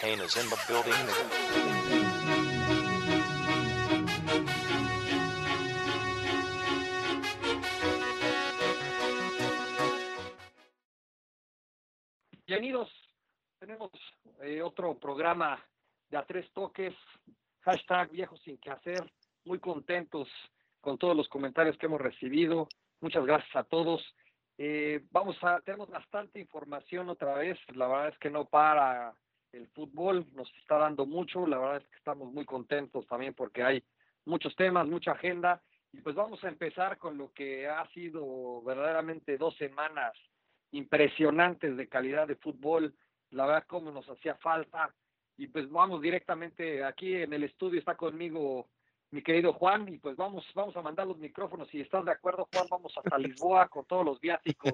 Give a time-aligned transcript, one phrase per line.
[0.00, 0.94] Kane is in the building.
[12.46, 12.88] Bienvenidos.
[13.58, 13.90] Tenemos
[14.40, 15.62] eh, otro programa
[16.08, 16.94] de a tres toques.
[17.60, 19.04] Hashtag viejos sin que hacer.
[19.44, 20.28] Muy contentos
[20.80, 22.68] con todos los comentarios que hemos recibido.
[23.02, 24.02] Muchas gracias a todos.
[24.56, 27.58] Eh, vamos a, tenemos bastante información otra vez.
[27.74, 29.14] La verdad es que no para
[29.52, 31.46] el fútbol, nos está dando mucho.
[31.46, 33.82] La verdad es que estamos muy contentos también porque hay
[34.24, 35.62] muchos temas, mucha agenda.
[35.92, 40.12] Y pues vamos a empezar con lo que ha sido verdaderamente dos semanas
[40.72, 42.94] impresionantes de calidad de fútbol.
[43.30, 44.94] La verdad, como nos hacía falta.
[45.36, 48.68] Y pues vamos directamente aquí en el estudio, está conmigo
[49.10, 51.68] mi querido Juan, y pues vamos, vamos a mandar los micrófonos.
[51.68, 54.72] Si estás de acuerdo, Juan, vamos hasta Lisboa con todos los viáticos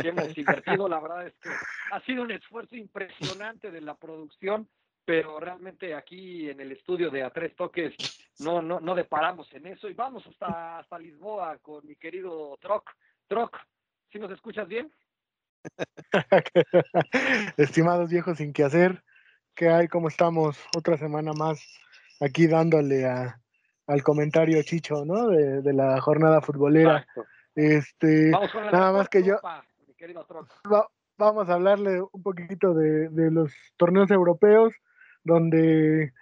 [0.00, 0.88] que hemos invertido.
[0.88, 1.50] La verdad es que
[1.90, 4.68] ha sido un esfuerzo impresionante de la producción,
[5.04, 7.94] pero realmente aquí en el estudio de A Tres Toques
[8.38, 9.88] no, no, no deparamos en eso.
[9.88, 12.90] Y vamos hasta, hasta Lisboa con mi querido Troc.
[13.26, 13.58] Troc,
[14.12, 14.92] ¿sí nos escuchas bien?
[17.56, 19.02] Estimados viejos sin que hacer,
[19.54, 19.88] ¿qué hay?
[19.88, 20.58] ¿Cómo estamos?
[20.76, 21.60] Otra semana más
[22.20, 23.40] aquí dándole a,
[23.86, 25.28] al comentario chicho, ¿no?
[25.28, 26.98] De, de la jornada futbolera.
[26.98, 27.24] Exacto.
[27.54, 29.36] Este, Vamos con nada más que yo,
[30.72, 34.72] va- vamos a hablarle un poquito de, de los torneos europeos,
[35.22, 36.12] donde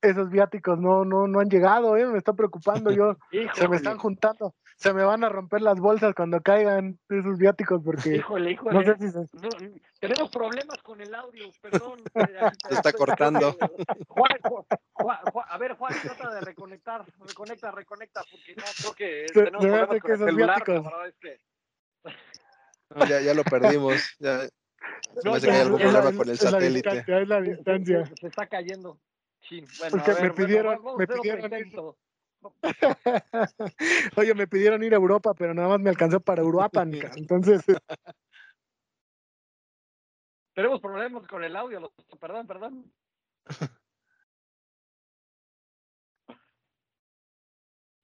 [0.00, 2.06] esos viáticos no, no, no han llegado, ¿eh?
[2.06, 3.16] Me está preocupando yo.
[3.54, 7.80] Se me están juntando, se me van a romper las bolsas cuando caigan esos viáticos
[7.84, 8.74] porque híjole, híjole.
[8.74, 9.48] no sé si se, No,
[10.00, 12.00] tenemos problemas con el audio, perdón.
[12.68, 13.52] Se está cortando.
[14.08, 14.64] Juan, Juan,
[14.94, 19.42] Juan, Juan, a ver, Juan, trata de reconectar, reconecta, reconecta, porque no creo que Se-
[19.44, 21.38] tenemos se me problemas con que el esos celular, viáticos- la verdad es que
[22.94, 24.16] No, ya, ya lo perdimos.
[24.18, 24.50] Ya, se
[25.14, 26.90] me No, hace que hay algún es la- problema con el es la satélite.
[26.90, 28.06] distancia, es la se, distancia.
[28.06, 29.00] se- se está cayendo.
[29.48, 31.94] Sí, bueno, Porque a me ver, bueno, pidieron- a me pidieron ir-.
[34.16, 37.62] Oye, me pidieron ir a Europa, pero nada más me alcanzó para Uruapan, entonces
[40.54, 42.92] Tenemos problemas con el audio, perdón, perdón.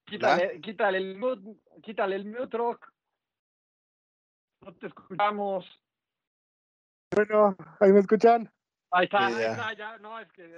[0.07, 2.91] Quítale, quítale el mute, quítale el mute, Rock.
[4.63, 5.67] No te escuchamos.
[7.15, 8.51] bueno, ahí me escuchan.
[8.91, 9.51] Ahí está, ahí ya.
[9.51, 10.55] está, ya, no, es que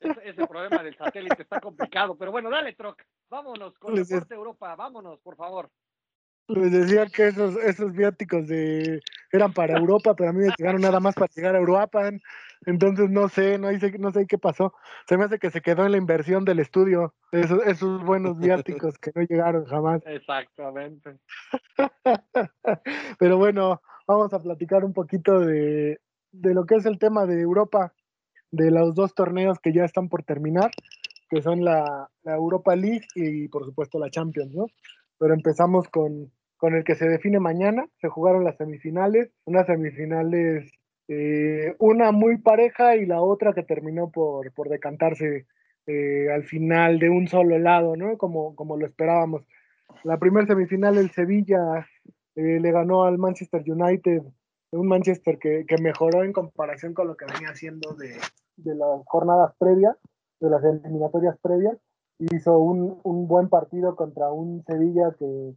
[0.00, 4.34] ese, ese problema del satélite está complicado, pero bueno, dale, Troc, vámonos con Les- Deporte
[4.34, 5.70] Europa, vámonos, por favor.
[6.48, 9.02] Les decía que esos, esos viáticos de
[9.32, 12.22] eran para Europa, pero a mí me llegaron nada más para llegar a Uruapan.
[12.64, 14.72] Entonces no sé, no sé, no sé qué pasó.
[15.06, 18.96] Se me hace que se quedó en la inversión del estudio, esos, esos buenos viáticos
[18.98, 20.02] que no llegaron jamás.
[20.06, 21.18] Exactamente.
[23.18, 26.00] Pero bueno, vamos a platicar un poquito de,
[26.40, 27.92] de lo que es el tema de Europa,
[28.50, 30.70] de los dos torneos que ya están por terminar,
[31.28, 34.66] que son la, la Europa League y por supuesto la Champions, ¿no?
[35.18, 37.86] Pero empezamos con, con el que se define mañana.
[38.00, 40.70] Se jugaron las semifinales, unas semifinales,
[41.08, 45.46] eh, una muy pareja y la otra que terminó por, por decantarse
[45.86, 48.16] eh, al final de un solo lado, ¿no?
[48.18, 49.46] Como, como lo esperábamos.
[50.04, 51.86] La primera semifinal, el Sevilla
[52.36, 54.22] eh, le ganó al Manchester United,
[54.72, 58.18] un Manchester que, que mejoró en comparación con lo que venía haciendo de,
[58.56, 59.96] de las jornadas previas,
[60.40, 61.76] de las eliminatorias previas.
[62.18, 65.54] Hizo un, un buen partido contra un Sevilla que,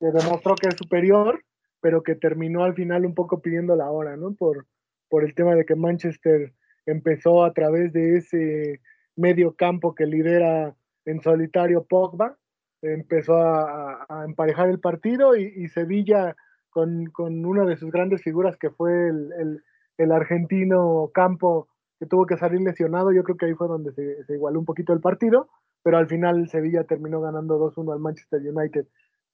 [0.00, 1.42] que demostró que es superior,
[1.80, 4.32] pero que terminó al final un poco pidiendo la hora, ¿no?
[4.34, 4.66] Por,
[5.08, 6.54] por el tema de que Manchester
[6.86, 8.80] empezó a través de ese
[9.16, 10.74] medio campo que lidera
[11.04, 12.38] en solitario Pogba,
[12.80, 16.36] empezó a, a- emparejar el partido y, y Sevilla
[16.74, 19.62] con, con una de sus grandes figuras que fue el, el-
[19.96, 21.68] el argentino Campo
[22.00, 24.64] que tuvo que salir lesionado, yo creo que ahí fue donde se, se igualó un
[24.66, 25.48] poquito el partido,
[25.84, 28.86] pero al final Sevilla terminó ganando 2-1 al Manchester United.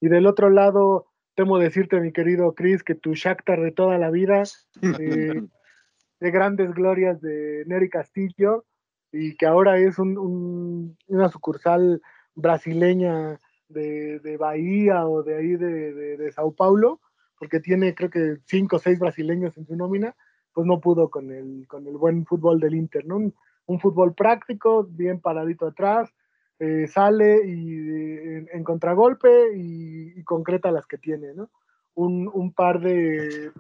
[0.03, 4.11] Y del otro lado, temo decirte, mi querido Chris, que tu Shakhtar de toda la
[4.11, 4.43] vida,
[4.83, 5.43] eh,
[6.21, 8.66] de grandes glorias de Nery Castillo,
[9.13, 12.03] y que ahora es un- un- una sucursal
[12.34, 13.39] brasileña
[13.71, 17.01] de, de Bahía o de ahí de, de- de Sao Paulo,
[17.41, 20.15] porque tiene creo que cinco o seis brasileños en su nómina,
[20.53, 23.16] pues no pudo con el, con el buen fútbol del Inter, ¿no?
[23.16, 23.34] Un,
[23.65, 26.13] un fútbol práctico, bien paradito atrás,
[26.59, 31.48] eh, sale y eh, en, en contragolpe y, y concreta las que tiene, ¿no?
[31.95, 33.51] Un, un par de,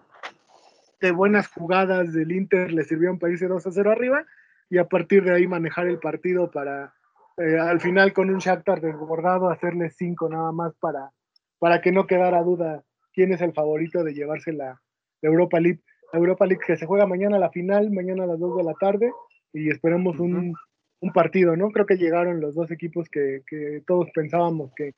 [1.00, 4.26] de buenas jugadas del Inter le sirvieron para irse 2 a 0 arriba
[4.68, 6.92] y a partir de ahí manejar el partido para
[7.38, 11.12] eh, al final con un Shakhtar desbordado hacerle 5 nada más para,
[11.58, 14.80] para que no quedara duda quién es el favorito de llevarse la,
[15.20, 15.80] la Europa League.
[16.12, 18.74] La Europa League que se juega mañana la final, mañana a las 2 de la
[18.74, 19.12] tarde
[19.52, 20.54] y esperemos un,
[21.00, 21.70] un partido, ¿no?
[21.70, 24.94] Creo que llegaron los dos equipos que, que todos pensábamos que,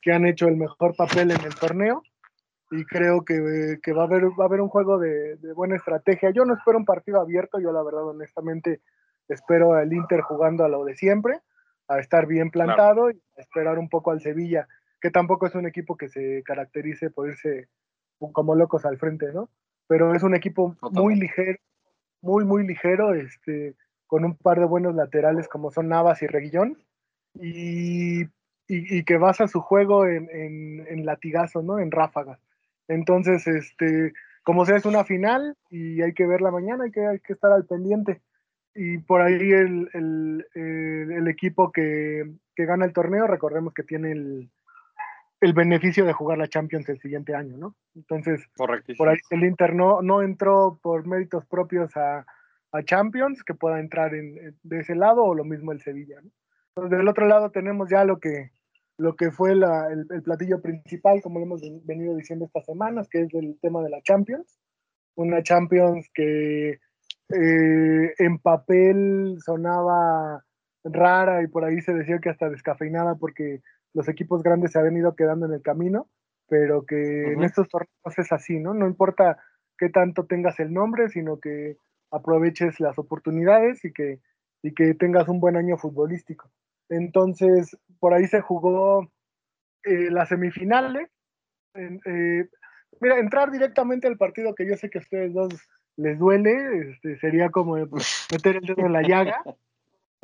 [0.00, 2.02] que, han hecho el mejor papel en el torneo
[2.70, 5.76] y creo que, que va, a haber, va a haber un juego de, de, buena
[5.76, 6.30] estrategia.
[6.30, 8.80] Yo no espero un partido abierto, yo la verdad honestamente
[9.28, 11.40] espero al Inter jugando a lo de siempre,
[11.88, 13.10] a estar bien plantado claro.
[13.12, 14.66] y esperar un poco al Sevilla,
[15.04, 17.68] que tampoco es un equipo que se caracterice por irse
[18.32, 19.50] como locos al frente, ¿no?
[19.86, 21.58] Pero es un equipo muy ligero,
[22.22, 23.74] muy, muy ligero, este,
[24.06, 26.78] con un par de buenos laterales como son Navas y Reguillón,
[27.34, 28.28] y, y,
[28.66, 31.78] y que basa su juego en, en, en, latigazo, ¿no?
[31.78, 32.40] En ráfagas.
[32.88, 37.20] Entonces, este, como sea, es una final y hay que verla mañana, hay que, hay
[37.20, 38.22] que estar al pendiente.
[38.74, 42.24] Y por ahí el, el, el, el equipo que,
[42.56, 44.50] que, gana el torneo, recordemos que tiene el,
[45.44, 47.76] el beneficio de jugar la Champions el siguiente año, ¿no?
[47.94, 48.72] Entonces, por
[49.08, 52.24] ahí el Inter no, no entró por méritos propios a,
[52.72, 56.30] a Champions, que pueda entrar en, de ese lado, o lo mismo el Sevilla, ¿no?
[56.70, 58.50] Entonces, del otro lado tenemos ya lo que,
[58.96, 63.08] lo que fue la, el, el, platillo principal, como lo hemos venido diciendo estas semanas,
[63.08, 64.58] que es el tema de la Champions.
[65.14, 66.80] Una Champions que
[67.28, 70.42] eh, en papel sonaba
[70.84, 73.60] rara y por ahí se decía que hasta descafeinada porque
[73.94, 76.08] los equipos grandes se habían ido quedando en el camino,
[76.48, 77.32] pero que uh -huh.
[77.34, 78.74] en estos torneos es así, ¿no?
[78.74, 79.38] No importa
[79.78, 81.76] qué tanto tengas el nombre, sino que
[82.10, 84.20] aproveches las oportunidades y que,
[84.62, 86.50] y que tengas un buen año futbolístico.
[86.88, 89.08] Entonces, por ahí se jugó
[89.84, 91.08] eh, las semifinales.
[91.74, 92.48] Eh,
[93.00, 95.52] mira, entrar directamente al partido que yo sé que a ustedes dos
[95.96, 99.42] les duele, este, sería como meter el dedo en la llaga.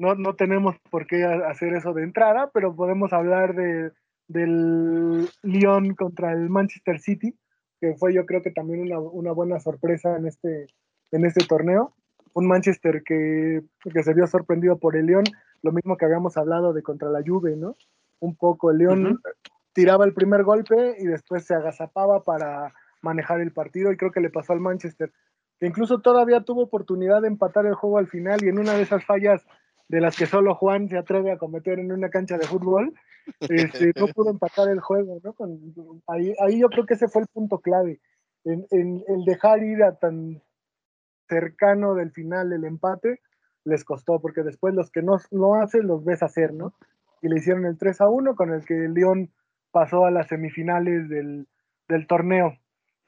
[0.00, 3.93] No, no tenemos por qué hacer eso de entrada, pero podemos hablar de,
[4.29, 7.37] del Lyon contra el Manchester City,
[7.82, 10.69] que fue yo creo que también una, una buena sorpresa en este,
[11.11, 11.93] en este torneo.
[12.32, 13.61] Un Manchester que,
[13.93, 15.25] que se vio sorprendido por el Lyon,
[15.61, 17.76] lo mismo que habíamos hablado de contra la Juve, ¿no?
[18.20, 19.20] Un poco el Lyon uh -huh.
[19.75, 24.20] tiraba el primer golpe y después se agazapaba para manejar el partido y creo que
[24.20, 25.12] le pasó al Manchester,
[25.58, 28.82] que incluso todavía tuvo oportunidad de empatar el juego al final y en una de
[28.82, 29.44] esas fallas
[29.91, 32.95] de las que solo Juan se atreve a cometer en una cancha de fútbol,
[33.41, 35.35] este, no pudo empatar el juego, ¿no?
[36.07, 38.01] Ahí, ahí, yo creo que ese fue el punto clave,
[38.45, 40.41] en, en, el dejar ir a tan
[41.29, 43.19] cercano del final el empate,
[43.65, 46.73] les costó, porque después los que no, no hacen los ves hacer, ¿no?
[47.21, 49.33] Y le hicieron el 3 a 1 con el que el León
[49.73, 51.49] pasó a las semifinales del,
[51.89, 52.57] del torneo.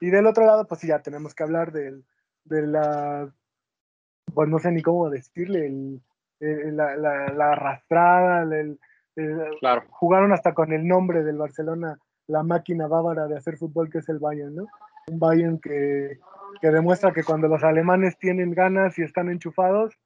[0.01, 2.03] Y del otro lado, pues sí, ya tenemos que hablar del,
[2.43, 3.33] de la,
[4.33, 6.01] pues no sé ni cómo decirle, el,
[6.43, 8.79] el, la, la, la, arrastrada, el,
[9.59, 9.83] claro.
[9.89, 11.97] jugaron hasta con el nombre del Barcelona,
[12.27, 14.65] la máquina bávara de hacer fútbol que es el Bayern, ¿no?
[15.07, 16.19] Un Bayern que,
[16.61, 19.97] que demuestra que cuando los alemanes tienen ganas y están enchufados,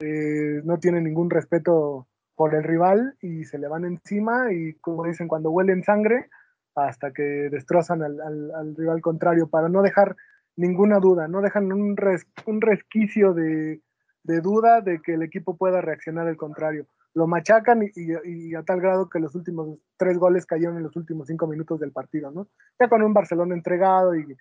[0.00, 5.04] eh, no tienen ningún respeto por el rival y se le van encima y como
[5.04, 6.28] dicen, cuando huelen sangre,
[6.74, 10.16] hasta que destrozan al, al, al rival contrario para no dejar
[10.56, 13.80] ninguna duda, no dejan un, res, un resquicio de,
[14.24, 16.86] de, duda de que el equipo pueda reaccionar al contrario.
[17.14, 21.26] Lo machacan y, a tal grado que los últimos tres goles cayeron en los últimos
[21.28, 22.48] cinco minutos del partido, ¿no?
[22.80, 24.36] Ya con un Barcelona entregado y,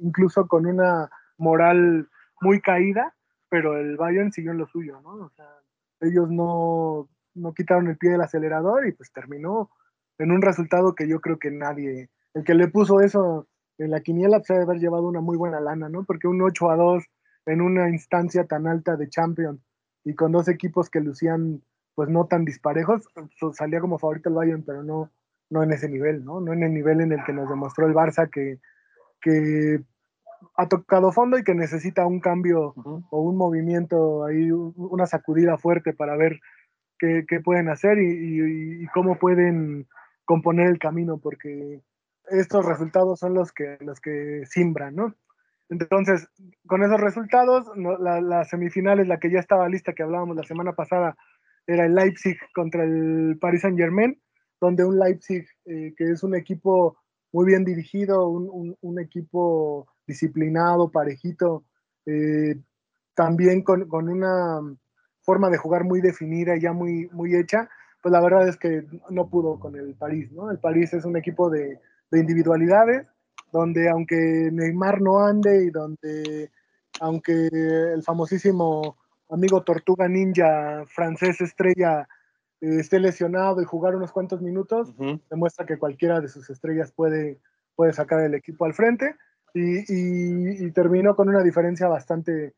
[0.00, 1.08] incluso con una
[1.38, 2.08] moral
[2.40, 3.14] muy caída,
[3.48, 5.10] pero el Bayern siguió en lo suyo, ¿no?
[5.24, 5.46] O sea,
[6.00, 9.70] ellos no, no quitaron el pie del acelerador y pues terminó
[10.18, 14.00] en un resultado que yo creo que nadie, el que le puso eso en la
[14.00, 16.04] quiniela se debe haber llevado una muy buena lana, ¿no?
[16.04, 17.04] Porque un 8 a 2
[17.46, 19.60] en una instancia tan alta de Champions
[20.04, 21.62] y con dos equipos que lucían
[21.94, 23.08] pues no tan disparejos,
[23.52, 25.12] salía como favorito el Bayern, pero no,
[25.50, 26.40] no en ese nivel, ¿no?
[26.40, 28.58] No en el nivel en el que nos demostró el Barça que,
[29.20, 29.80] que
[30.56, 33.06] ha tocado fondo y que necesita un cambio uh -huh.
[33.10, 36.40] o un movimiento ahí, una sacudida fuerte para ver
[36.98, 39.86] qué, qué pueden hacer y, y, y, cómo pueden
[40.24, 41.82] componer el camino, porque
[42.30, 45.14] estos resultados son los que, los que simbran, ¿no?
[45.68, 46.28] Entonces,
[46.66, 50.36] con esos resultados, no, la, la, semifinal es la que ya estaba lista, que hablábamos
[50.36, 51.16] la semana pasada,
[51.66, 54.20] era el Leipzig contra el Paris Saint Germain,
[54.60, 56.98] donde un Leipzig eh, que es un equipo
[57.32, 61.64] muy bien dirigido, un, un, equipo disciplinado, parejito,
[62.06, 62.56] eh,
[63.14, 64.60] también con, con, una
[65.22, 67.68] forma de jugar muy definida y ya muy, muy hecha,
[68.02, 70.50] pues la verdad es que no pudo con el París, ¿no?
[70.50, 71.80] El París es un equipo de,
[72.10, 73.06] de individualidades,
[73.54, 76.50] donde aunque Neymar no ande y donde
[77.00, 77.48] aunque
[77.94, 78.96] el famosísimo
[79.30, 82.08] amigo Tortuga Ninja francés estrella
[82.60, 85.20] eh, esté lesionado y jugar unos cuantos minutos, uh -huh.
[85.30, 87.38] demuestra que cualquiera de sus estrellas puede,
[87.76, 89.14] puede sacar el equipo al frente
[89.54, 92.54] y, y, y, terminó con una diferencia bastante,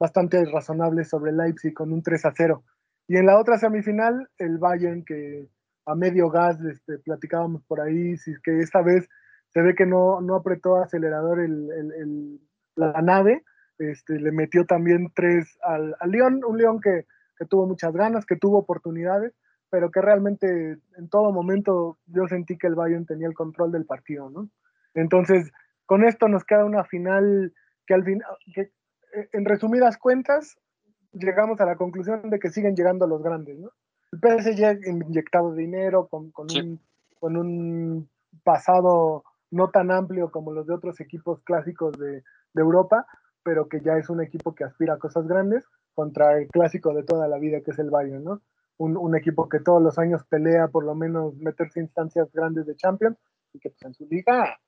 [0.00, 2.64] bastante razonable sobre Leipzig con un 3 a 0.
[3.06, 5.48] Y en la otra semifinal, el Bayern que
[5.86, 9.08] a medio gas, este, platicábamos por ahí, si que esta vez
[9.52, 12.40] se ve que no, no apretó acelerador el, el,
[12.76, 13.44] la nave,
[13.78, 18.26] este, le metió también tres al, al León, un León que, que, tuvo muchas ganas,
[18.26, 19.34] que tuvo oportunidades,
[19.70, 23.86] pero que realmente en todo momento yo sentí que el Bayern tenía el control del
[23.86, 24.48] partido, ¿no?
[24.94, 25.50] Entonces,
[25.86, 27.52] con esto nos queda una final
[27.86, 28.70] que al final, que,
[29.32, 30.56] en resumidas cuentas,
[31.12, 33.70] llegamos a la conclusión de que siguen llegando los grandes, ¿no?
[34.12, 36.60] El PSG inyectado dinero con, con, sí.
[36.60, 36.80] un,
[37.18, 38.10] con un
[38.42, 42.22] pasado no tan amplio como los de otros equipos clásicos de,
[42.54, 43.06] Europa,
[43.44, 45.64] pero que ya es un equipo que aspira a cosas grandes
[45.94, 48.42] contra el clásico de toda la vida que es el Bayern, ¿no?
[48.76, 53.16] Un, equipo que todos los años pelea por lo menos meterse instancias grandes de Champions
[53.52, 54.58] y que pues, en su liga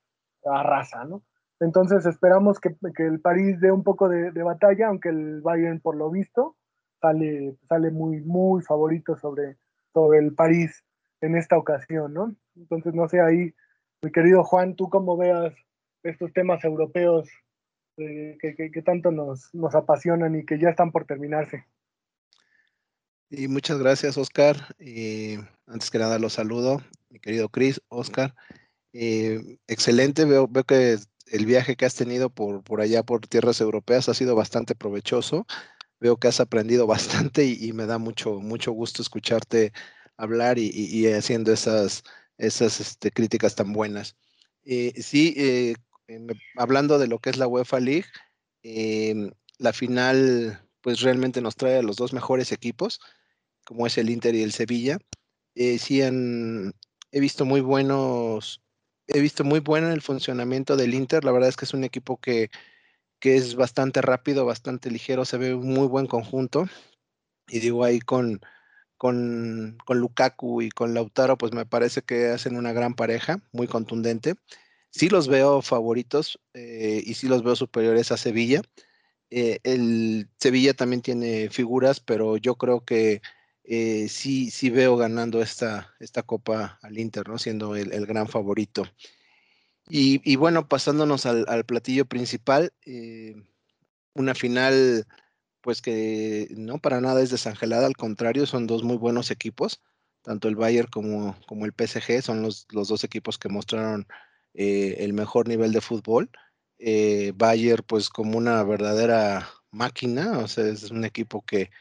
[0.45, 1.23] arrasa, ¿no?
[1.59, 5.81] Entonces esperamos que, que el París dé un poco de, de, batalla, aunque el Bayern
[5.81, 6.55] por lo visto
[7.01, 9.57] sale, sale muy, muy favorito sobre,
[9.93, 10.85] sobre el París
[11.19, 12.33] en esta ocasión, ¿no?
[12.55, 13.53] Entonces no sé ahí
[14.03, 15.53] mi querido Juan, tú cómo veas
[16.03, 17.29] estos temas europeos
[17.97, 21.65] eh, que, que, tanto nos, nos apasionan y que ya están por terminarse.
[23.29, 24.75] Y muchas gracias, Oscar.
[24.77, 25.35] Y
[25.67, 28.35] antes que nada, los saludo, mi querido Chris, Oscar.
[28.91, 33.61] Eh, excelente, veo, veo que el viaje que has tenido por, por allá, por tierras
[33.61, 35.45] europeas, ha sido bastante provechoso.
[36.01, 36.87] Veo que has aprendido
[37.27, 39.71] bastante y, me da mucho, mucho gusto escucharte
[40.17, 42.03] hablar y, y haciendo esas,
[42.37, 44.15] esas este, críticas tan buenas.
[44.65, 45.75] Eh, sí, eh,
[46.55, 48.07] hablando de lo que es la UEFA League,
[48.63, 52.99] eh, la final pues realmente nos trae a los dos mejores equipos,
[53.65, 54.97] como es el Inter y el Sevilla.
[55.55, 56.73] sí han,
[57.11, 58.61] he visto muy buenos,
[59.07, 62.17] he visto muy bueno el funcionamiento del Inter, la verdad es que es un equipo
[62.17, 62.49] que,
[63.19, 66.67] que es bastante rápido, bastante ligero, se ve un muy buen conjunto.
[67.47, 68.41] Y digo ahí con,
[69.03, 73.67] con, con, Lukaku y con Lautaro, pues me parece que hacen una gran pareja, muy
[73.67, 74.35] contundente.
[74.91, 78.61] Sí los veo favoritos eh, y sí los veo superiores a Sevilla.
[79.29, 83.21] Eh, el Sevilla también tiene figuras, pero yo creo que
[83.65, 87.37] eh, sí, sí veo ganando esta, esta copa al Inter, ¿no?
[87.37, 88.85] siendo el, el gran favorito.
[89.89, 92.71] Y, bueno, pasándonos al, platillo principal,
[94.13, 95.05] una final
[95.63, 99.81] pues que no para nada es desangelada, al contrario, son dos muy buenos equipos,
[100.21, 104.05] tanto el Bayern como, como el PSG, son los, los dos equipos que mostraron
[104.53, 106.29] eh, el mejor nivel de fútbol.
[106.79, 111.71] Eh, Bayern pues como una verdadera máquina, o sea, es un equipo que,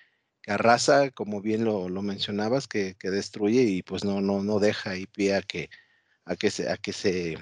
[0.43, 4.61] que arrasa, como bien lo, lo mencionabas, que, que, destruye y pues no, no, no
[4.61, 5.71] deja y pie a que,
[6.25, 7.39] a que se, a que se,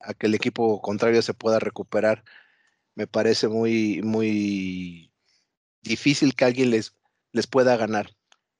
[0.00, 2.24] a que el equipo contrario se pueda recuperar.
[2.94, 5.13] Me parece muy, muy
[5.84, 6.94] difícil que alguien les,
[7.32, 8.10] les pueda ganar.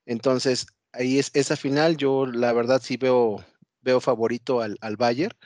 [0.06, 3.44] Entonces, ahí es esa final, yo la verdad sí veo,
[3.82, 5.36] veo favorito al, al Bayern.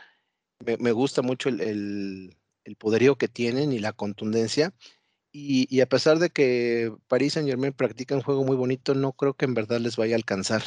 [0.64, 4.74] Me, me, gusta mucho el, el, el, poderío que tienen y la contundencia.
[5.30, 9.12] Y, y, a pesar de que París Saint Germain practica un juego muy bonito, no
[9.12, 10.62] creo que en verdad les vaya a alcanzar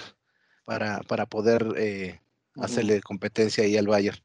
[0.65, 2.21] para, para poder eh,
[2.55, 4.21] hacerle competencia ahí al Bayern.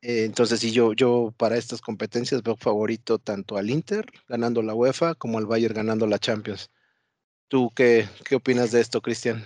[0.00, 4.74] Eh, entonces, sí, yo, yo para estas competencias veo favorito tanto al Inter ganando la
[4.74, 6.70] UEFA como al Bayern ganando la Champions.
[7.48, 9.44] ¿Tú qué, qué opinas de esto, Cristian?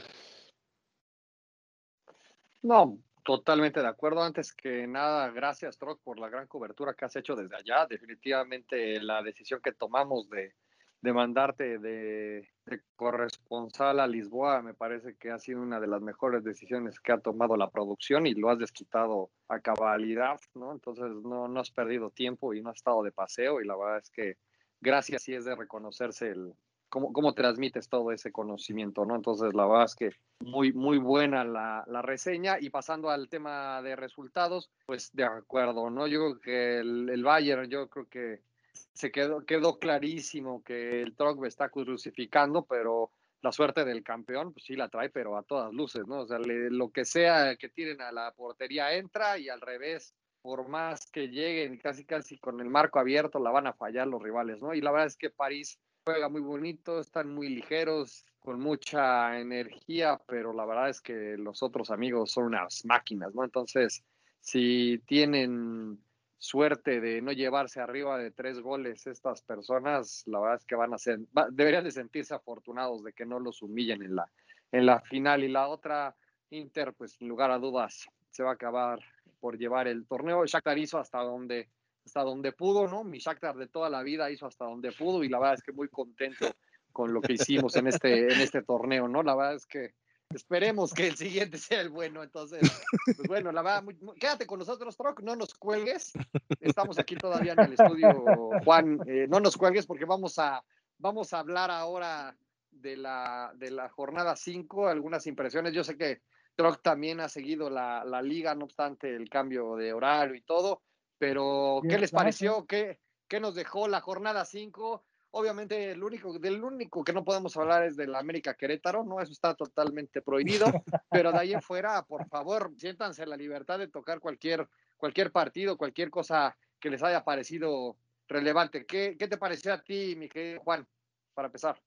[2.61, 4.23] No, totalmente de acuerdo.
[4.23, 7.87] Antes que nada, gracias, Troc, por la gran cobertura que has hecho desde allá.
[7.87, 10.54] Definitivamente la decisión que tomamos de,
[11.02, 16.00] de mandarte de, de, corresponsal a Lisboa me parece que ha sido una de las
[16.00, 20.73] mejores decisiones que ha tomado la producción y lo has desquitado a cabalidad, ¿no?
[20.73, 23.99] Entonces no, no has perdido tiempo y no has estado de paseo y la verdad
[23.99, 24.37] es que
[24.80, 26.54] gracias y es de reconocerse el
[26.88, 29.16] cómo, cómo transmites todo ese conocimiento, ¿no?
[29.16, 33.82] Entonces la verdad es que muy, muy buena la, la reseña y pasando al tema
[33.82, 36.06] de resultados, pues de acuerdo, ¿no?
[36.06, 38.51] Yo creo que el, el Bayern, yo creo que
[38.93, 43.11] se quedó, quedó clarísimo que el Trump está crucificando, pero
[43.41, 46.21] la suerte del campeón, pues sí la trae, pero a todas luces, ¿no?
[46.21, 50.69] O sea, lo que sea que tiren a la portería entra y al revés, por
[50.69, 54.61] más que lleguen casi casi con el marco abierto, la van a fallar los rivales,
[54.61, 54.75] ¿no?
[54.75, 60.21] Y la verdad es que París juega muy bonito, están muy ligeros, con mucha energía,
[60.26, 63.45] pero la verdad es que los otros amigos son unas máquinas, ¿no?
[63.45, 64.05] Entonces,
[64.41, 66.02] si tienen
[66.42, 70.92] suerte de no llevarse arriba de tres goles estas personas, la verdad es que van
[70.92, 74.28] a ser, va, deberían de sentirse afortunados de que no los humillen en la,
[74.72, 75.44] en la final.
[75.44, 76.16] Y la otra,
[76.50, 78.99] Inter, pues sin lugar a dudas, se va a acabar
[79.38, 80.44] por llevar el torneo.
[80.44, 81.68] Shakhtar hizo hasta donde
[82.04, 83.04] hasta donde pudo, ¿no?
[83.04, 85.70] Mi Shakhtar de toda la vida hizo hasta donde pudo y la verdad es que
[85.70, 86.50] muy contento
[86.90, 89.22] con lo que hicimos en este, en este torneo, ¿no?
[89.22, 89.94] La verdad es que
[90.34, 92.60] esperemos que el siguiente sea el bueno, entonces,
[93.04, 93.84] pues bueno, la verdad,
[94.18, 96.12] quédate con nosotros, Troc, no nos cuelgues,
[96.60, 98.24] estamos aquí todavía en el estudio,
[98.64, 100.64] Juan, eh, no nos cuelgues porque vamos a,
[100.98, 102.36] vamos a hablar ahora
[102.70, 106.22] de la, de la jornada 5, algunas impresiones, yo sé que
[106.54, 110.82] Troc también ha seguido la, la liga, no obstante el cambio de horario y todo,
[111.18, 112.66] pero ¿qué les pareció?
[112.66, 112.98] ¿Qué,
[113.28, 115.04] qué nos dejó la jornada 5?
[115.34, 119.18] Obviamente, el único, del único que no podemos hablar es del América Querétaro, ¿no?
[119.18, 120.66] Eso está totalmente prohibido,
[121.10, 125.78] pero de ahí en fuera, por favor, siéntanse la libertad de tocar cualquier, cualquier partido,
[125.78, 127.96] cualquier cosa que les haya parecido
[128.28, 128.84] relevante.
[128.84, 130.86] ¿Qué, qué te pareció a ti, mi querido Juan,
[131.32, 131.82] para empezar?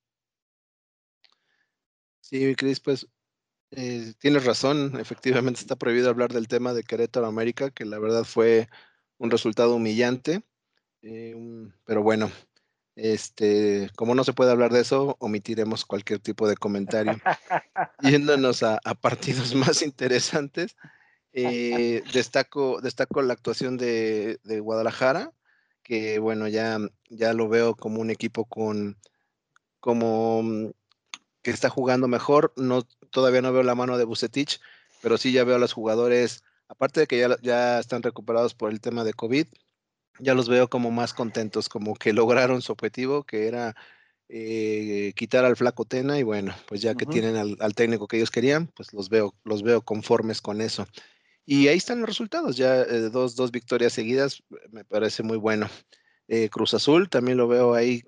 [2.22, 3.08] Sí, Cris, pues
[3.70, 8.24] eh, tienes razón, efectivamente está prohibido hablar del tema de Querétaro América, que la verdad
[8.24, 8.70] fue
[9.20, 10.42] un resultado humillante,
[11.04, 11.36] eh,
[11.84, 12.32] pero bueno,
[12.96, 17.20] este, como no se puede hablar de eso, omitiremos cualquier tipo de comentario.
[18.02, 20.76] Yéndonos a, partidos más interesantes,
[21.34, 25.32] eh, destaco, destaco la actuación de, Guadalajara,
[25.84, 28.98] que bueno, ya, ya lo veo como un equipo con
[29.80, 30.72] como mm,
[31.44, 32.54] que está jugando mejor.
[32.56, 34.60] No, todavía no veo la mano de Bucetich,
[35.02, 38.72] pero sí ya veo a los jugadores aparte de que ya, ya están recuperados por
[38.72, 39.48] el tema de COVID,
[40.20, 43.76] ya los veo como más contentos, como que lograron su objetivo, que era
[44.30, 48.32] eh, quitar al flaco Tena y bueno, pues ya que tienen al, técnico que ellos
[48.32, 50.88] querían, pues los veo, los veo conformes con eso.
[51.46, 55.70] Y ahí están los resultados, ya eh, dos, dos, victorias seguidas, me parece muy bueno.
[56.28, 58.02] Eh, Cruz Azul también lo veo ahí,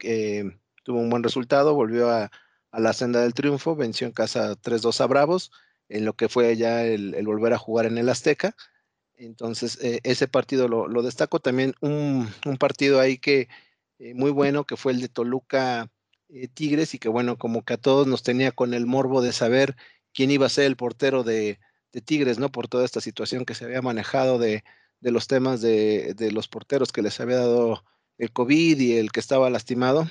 [0.84, 2.32] tuvo un buen resultado, volvió a,
[2.72, 5.52] a, la senda del triunfo, venció en casa 3-2 a Bravos
[5.90, 8.56] en lo que fue ya el, volver a jugar en el Azteca.
[9.18, 11.40] Entonces, eh, ese partido lo, destaco.
[11.40, 13.50] También un, partido ahí que
[14.00, 15.90] eh, muy bueno, que fue el de Toluca
[16.30, 19.34] eh, Tigres, y que bueno, como que a todos nos tenía con el morbo de
[19.34, 19.76] saber
[20.14, 21.60] quién iba a ser el portero de,
[22.06, 22.52] Tigres, ¿no?
[22.52, 24.64] Por toda esta situación que se había manejado de,
[25.02, 27.84] los temas de, de, los porteros que les había dado
[28.20, 30.08] el COVID y el que estaba lastimado.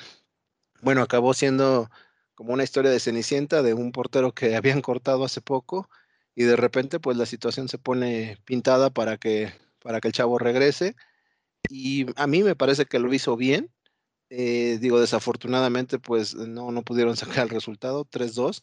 [0.83, 1.89] Bueno, acabó siendo
[2.35, 5.89] como una historia de Cenicienta, de un portero que habían cortado hace poco
[6.37, 10.39] y de repente pues la situación se pone pintada para que, para que el chavo
[10.39, 10.95] regrese.
[11.71, 13.73] Y a mí me parece que lo hizo bien.
[14.31, 18.63] Eh, digo, desafortunadamente pues no, no pudieron sacar el resultado, 3-2,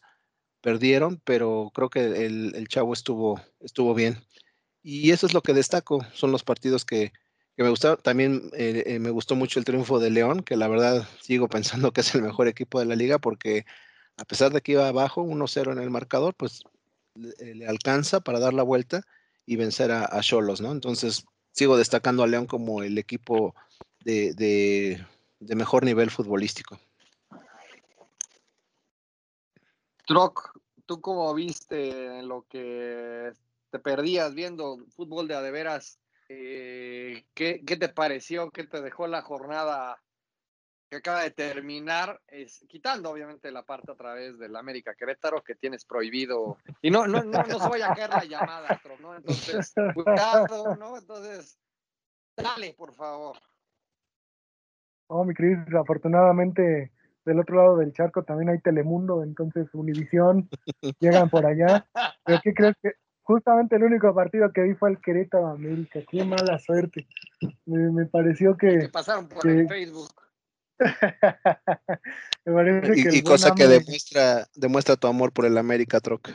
[0.62, 4.18] perdieron, pero creo que el, chavo estuvo, estuvo bien.
[4.82, 7.12] Y eso es lo que destaco, son los partidos que,
[7.56, 7.98] que me gustaron.
[8.02, 11.48] También eh, eh, me gustó mucho el triunfo de León, que la verdad sigo
[11.88, 13.66] pensando que es el mejor equipo de la liga porque
[14.16, 16.62] a pesar de que iba abajo 1-0 en el marcador, pues
[17.14, 19.02] le, alcanza para dar la vuelta
[19.46, 20.72] y vencer a Cholos, ¿no?
[20.72, 21.24] Entonces
[21.54, 23.54] sigo destacando a León como el equipo
[24.04, 26.78] de, de, mejor nivel futbolístico.
[30.06, 33.32] Troc, ¿tú cómo viste en lo que
[33.70, 35.98] te perdías viendo fútbol de adeveras
[36.28, 38.50] eh, ¿qué, te pareció?
[38.50, 40.02] ¿Qué te dejó la jornada
[40.88, 42.20] que acaba de terminar?
[42.26, 46.58] Es, quitando obviamente la parte a través del América Querétaro que tienes prohibido.
[46.82, 49.16] Y no, no, no, no se vaya a caer la llamada, ¿no?
[49.16, 50.96] Entonces, cuidado, ¿no?
[50.98, 51.58] Entonces,
[52.36, 53.38] dale, por favor.
[55.08, 56.92] Oh, mi Cris, afortunadamente
[57.24, 60.48] del otro lado del charco también hay Telemundo, entonces Univisión,
[61.00, 61.86] llegan por allá.
[62.24, 62.92] ¿Pero qué crees que
[63.24, 66.00] justamente el único partido que vi fue el Querétaro América.
[66.08, 67.06] Qué mala suerte.
[67.64, 68.88] Me, pareció que.
[68.92, 70.10] pasaron por el Facebook.
[72.44, 76.32] me parece y, que y cosa que demuestra, demuestra tu amor por el América, Troca.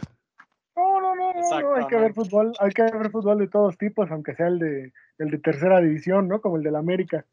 [0.76, 4.10] No, no, no, no, hay que ver fútbol, hay que ver fútbol de todos tipos,
[4.12, 6.42] aunque sea el de, el de tercera división, ¿no?
[6.42, 7.26] Como el de la América,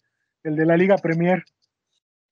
[0.43, 1.45] el de la Liga Premier.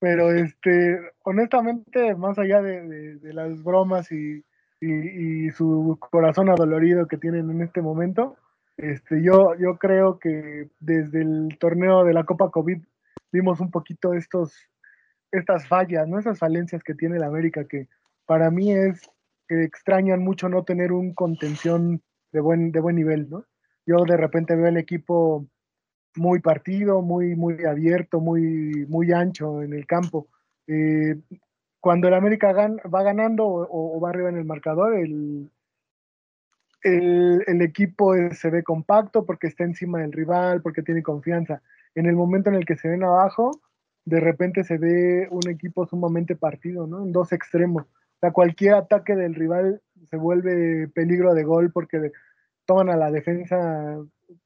[0.00, 4.44] Pero este, honestamente, más allá de las bromas y,
[4.84, 8.36] y, su corazón adolorido que tienen en este momento.
[8.76, 12.78] Este, yo, yo creo que desde el torneo de la Copa COVID
[13.34, 14.54] vimos un poquito estos,
[15.32, 16.20] estas fallas, ¿no?
[16.20, 17.88] esas falencias que tiene la América, que
[18.26, 19.10] para mí es
[19.48, 23.28] que extrañan mucho no tener un contención de buen, de buen nivel.
[23.28, 23.44] ¿no?
[23.86, 25.46] Yo de repente veo el equipo
[26.14, 30.28] muy partido, muy, muy abierto, muy, muy ancho en el campo.
[30.68, 31.16] Eh,
[31.80, 35.50] cuando el América va ganando o, va arriba en el marcador, el,
[36.84, 41.60] el, equipo se ve compacto porque está encima del rival, porque tiene confianza.
[41.94, 43.60] En el momento en el que se ven abajo,
[44.04, 47.02] de repente se ve un equipo sumamente partido, ¿no?
[47.02, 47.84] En dos extremos.
[47.84, 49.80] O sea, cualquier ataque del rival
[50.10, 52.12] se vuelve peligro de gol porque
[52.66, 53.98] toman a la defensa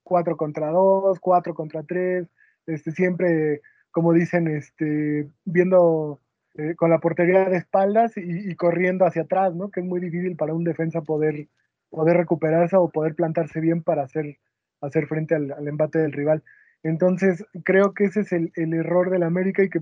[0.02, 2.26] 4 contra 2, 4 contra 3,
[2.66, 6.20] este, siempre, como dicen, este, viendo
[6.54, 9.70] eh, con la portería de espaldas y, corriendo hacia atrás, ¿no?
[9.70, 11.48] Que es muy difícil para un defensa poder,
[11.90, 14.38] poder recuperarse o poder plantarse bien para hacer,
[14.80, 16.42] hacer frente al, embate del rival.
[16.82, 19.80] Entonces, creo que ese es el, error del América y que,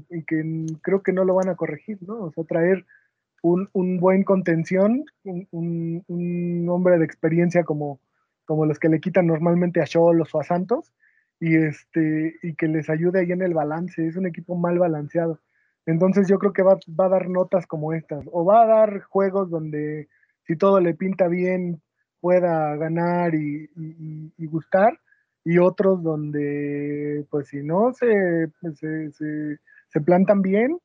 [0.83, 2.25] creo que no lo van a corregir, ¿no?
[2.25, 2.85] O sea, traer
[3.43, 3.69] un,
[4.01, 8.01] buen contención, un, hombre de experiencia como,
[8.45, 10.93] como los que le quitan normalmente a Cholos o a Santos,
[11.39, 14.07] y, este, y que les ayude ahí en el balance.
[14.07, 15.41] Es un equipo mal balanceado.
[15.87, 19.49] Entonces yo creo que va, a dar notas como estas, o va a dar juegos
[19.51, 20.09] donde
[20.45, 21.81] si todo le pinta bien
[22.21, 23.71] pueda ganar y,
[24.39, 24.99] gustar,
[25.47, 30.77] y otros donde pues si no se, se, plantan bien,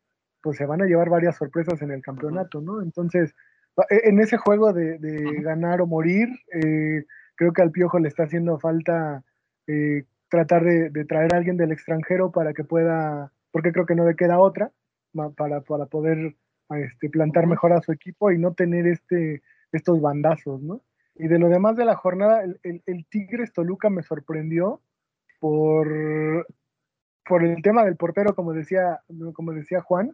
[0.44, 2.80] pues se van a llevar varias sorpresas en el campeonato, ¿no?
[2.84, 3.34] Entonces,
[3.90, 5.00] e, en ese juego de,
[5.42, 9.24] ganar o morir, eh, creo que al Piojo le está haciendo falta
[9.66, 13.96] eh, tratar de, de, traer a alguien del extranjero para que pueda, porque creo que
[13.96, 14.72] no le queda otra,
[15.36, 16.36] para, para poder
[16.70, 20.82] este, plantar mejor a su equipo y no tener este, estos bandazos, ¿no?
[21.16, 24.82] Y de lo demás de la jornada, el, el, Tigres Toluca me sorprendió
[25.40, 26.48] por,
[27.28, 29.02] por el tema del portero, como decía,
[29.34, 30.12] como decía Juan,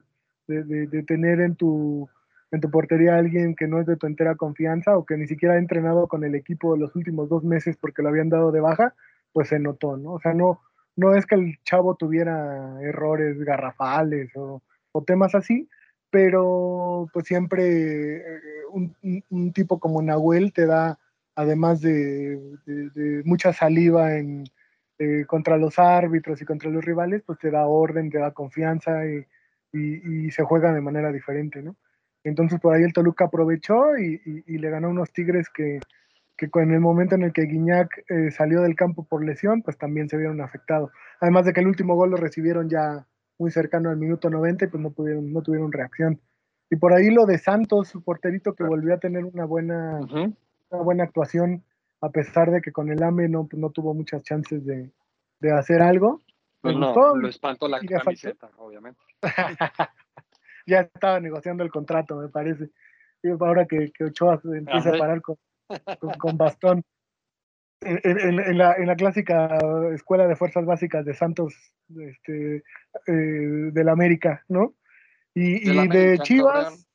[0.48, 2.10] de, de, tener en tu,
[2.52, 5.28] en tu portería a alguien que no es de tu entera confianza o que ni
[5.28, 8.62] siquiera ha entrenado con el equipo los últimos dos meses porque lo habían dado de
[8.62, 8.96] baja,
[9.34, 10.14] pues se notó, ¿no?
[10.14, 10.62] O sea, no,
[10.96, 14.62] no es que el chavo tuviera errores garrafales o,
[15.06, 15.70] temas así,
[16.18, 20.98] pero pues siempre eh, un, tipo como Nahuel te da,
[21.36, 24.46] además de, mucha saliva en,
[24.98, 29.06] eh, contra los árbitros y contra los rivales, pues te da orden, te da confianza
[29.06, 29.28] y,
[30.32, 31.76] se juega de manera diferente, ¿no?
[32.24, 35.80] Entonces por ahí el Toluca aprovechó y, le ganó unos Tigres que,
[36.40, 40.10] en el momento en el que Guiñac eh, salió del campo por lesión, pues también
[40.10, 40.90] se vieron afectados.
[41.22, 43.06] Además de que el último gol lo recibieron ya
[43.38, 46.20] muy cercano al minuto 90 y pues no, pudieron, no tuvieron reacción.
[46.70, 50.84] Y por ahí lo de Santos, su porterito que volvió a tener una buena, una
[50.84, 51.64] buena actuación,
[52.02, 54.92] a pesar de que con el AME no, pues, no tuvo muchas chances de,
[55.40, 56.22] de hacer algo.
[56.62, 59.00] Pues no, lo espantó la camiseta, obviamente.
[60.66, 62.70] ya estaba negociando el contrato, me parece.
[63.24, 65.38] Y ahora que, que Ochoa empieza a parar con,
[66.20, 66.84] con bastón
[67.82, 69.58] en, la, en, la, clásica
[69.94, 71.54] escuela de fuerzas básicas de Santos
[71.96, 72.64] este,
[73.08, 74.74] eh, del América, ¿no?
[75.34, 76.88] Y de, y de Chivas,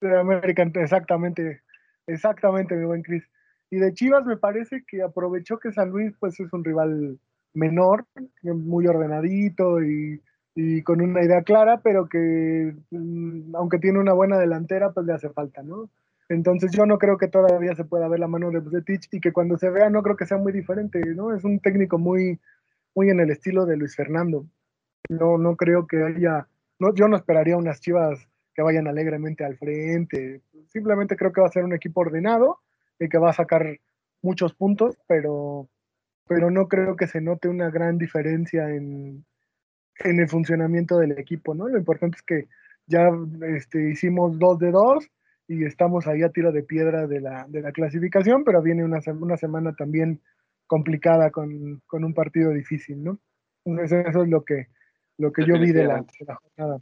[0.00, 1.62] de América, exactamente,
[2.06, 3.24] exactamente, mi buen Cris.
[3.70, 7.18] Y de Chivas me parece que aprovechó que San Luis pues es un rival
[7.54, 8.06] menor,
[8.42, 10.20] muy ordenadito y,
[10.54, 15.12] y con una idea clara, pero que mm, aunque tiene una buena delantera, pues le
[15.12, 15.88] hace falta, ¿no?
[16.30, 19.32] Entonces yo no creo que todavía se pueda ver la mano de Bucetich y que
[19.32, 21.34] cuando se vea no creo que sea muy diferente, ¿no?
[21.34, 22.38] Es un técnico muy,
[22.94, 24.46] muy en el estilo de Luis Fernando.
[25.08, 26.46] No, no creo que haya,
[26.78, 30.42] no, yo no esperaría unas chivas que vayan alegremente al frente.
[30.68, 32.60] Simplemente creo que va a ser un equipo ordenado
[33.00, 33.80] y que va a sacar
[34.22, 35.68] muchos puntos, pero,
[36.28, 39.24] pero no creo que se note una gran diferencia en,
[40.04, 41.66] en el funcionamiento del equipo, ¿no?
[41.66, 42.48] Lo importante es que
[42.86, 43.10] ya
[43.56, 45.10] este, hicimos dos de dos
[45.50, 49.00] y estamos ahí a tiro de piedra de la, de la clasificación, pero viene una,
[49.20, 50.22] una semana también
[50.68, 53.18] complicada con, con, un partido difícil, ¿no?
[53.64, 54.68] Entonces eso es lo que,
[55.18, 56.04] lo que yo vi de la,
[56.40, 56.78] jornada.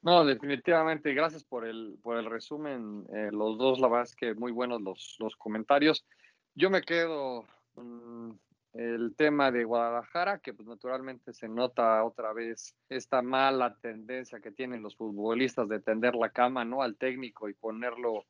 [0.00, 3.04] No, definitivamente, gracias por el, por el resumen.
[3.12, 6.06] Eh, los dos, la verdad es que muy buenos los, los comentarios.
[6.54, 7.44] Yo me quedo
[8.74, 14.52] el tema de Guadalajara, que pues naturalmente se nota otra vez esta mala tendencia que
[14.52, 16.82] tienen los futbolistas de tender la cama, ¿no?
[16.82, 18.26] Al técnico y ponerlo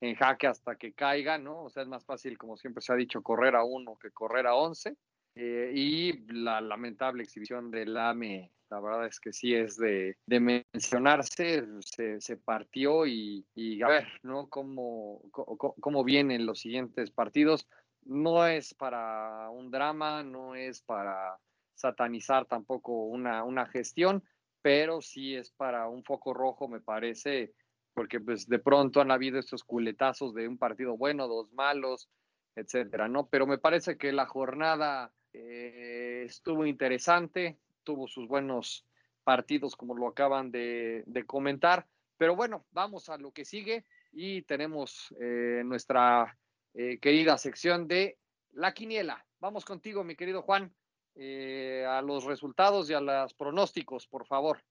[0.00, 1.64] en jaque hasta que caiga, ¿no?
[1.64, 4.46] O sea, es más fácil, como siempre se ha dicho, correr a uno que correr
[4.46, 4.96] a once.
[5.34, 11.64] Eh, y la lamentable exhibición del AME, la verdad es que sí es de, mencionarse,
[11.80, 14.48] se, se partió y, y, a ver, ¿no?
[14.48, 17.66] Cómo, cómo, cómo vienen los siguientes partidos
[18.04, 21.38] no es para un drama, no es para
[21.74, 24.22] satanizar tampoco una, una gestión,
[24.60, 27.52] pero sí es para un foco rojo, me parece,
[27.94, 32.08] porque pues de pronto han habido estos culetazos de un partido bueno, dos malos,
[32.54, 33.28] etcétera, ¿no?
[33.28, 38.86] Pero me parece que la jornada eh, estuvo interesante, tuvo sus buenos
[39.24, 41.86] partidos, como lo acaban de, comentar.
[42.16, 46.36] Pero bueno, vamos a lo que sigue y tenemos eh, nuestra
[46.74, 48.18] eh, querida sección de
[48.52, 49.24] la quiniela.
[49.40, 50.74] Vamos contigo, mi querido Juan,
[51.14, 54.62] eh, a los resultados y a los pronósticos, por favor.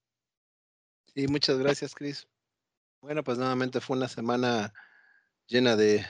[1.14, 2.28] Sí, muchas gracias, Cris.
[3.02, 4.74] Bueno, pues nuevamente fue una semana
[5.48, 6.06] llena de,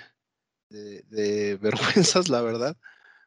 [0.70, 2.78] de, vergüenzas, la verdad,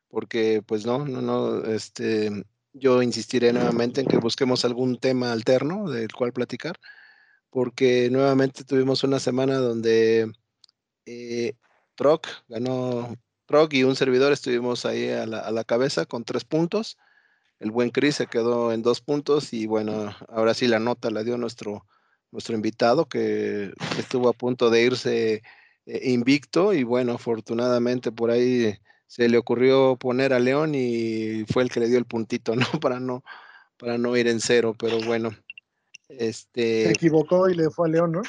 [0.09, 2.31] porque pues no, no, no, este,
[2.73, 6.79] yo insistiré nuevamente en que busquemos algún tema alterno del cual platicar,
[7.51, 10.33] porque nuevamente tuvimos una semana donde
[11.07, 11.55] eh,
[11.95, 16.45] Troc ganó, Troc y un servidor estuvimos ahí a la, a la cabeza con tres
[16.45, 16.97] puntos.
[17.61, 21.23] El buen Chris se quedó en dos puntos y bueno, ahora sí la nota la
[21.23, 21.87] dio nuestro,
[22.31, 25.43] nuestro invitado que estuvo a punto de irse
[25.87, 28.77] eh, invicto y bueno, afortunadamente por ahí
[29.07, 32.67] se le ocurrió poner a León y fue el que le dio el puntito, ¿no?
[32.81, 33.23] Para no,
[33.79, 35.31] para no ir en cero, pero bueno.
[36.09, 36.85] Este...
[36.85, 38.23] Se equivocó y le fue a León, ¿no?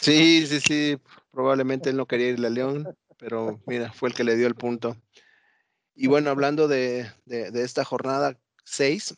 [0.00, 0.98] Sí, sí, sí,
[1.30, 4.54] probablemente él no quería irle a León, pero mira, fue el que le dio el
[4.54, 4.96] punto.
[5.94, 9.14] Y bueno, hablando de, de, de esta jornada 6,